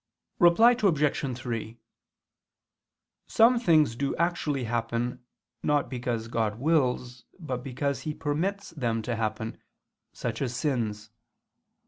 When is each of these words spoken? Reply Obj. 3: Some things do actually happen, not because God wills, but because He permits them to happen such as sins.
Reply 0.39 0.75
Obj. 0.81 1.37
3: 1.37 1.77
Some 3.27 3.59
things 3.59 3.95
do 3.95 4.15
actually 4.15 4.63
happen, 4.63 5.23
not 5.61 5.91
because 5.91 6.27
God 6.27 6.57
wills, 6.57 7.25
but 7.37 7.63
because 7.63 8.01
He 8.01 8.15
permits 8.15 8.71
them 8.71 9.03
to 9.03 9.15
happen 9.15 9.59
such 10.11 10.41
as 10.41 10.55
sins. 10.57 11.11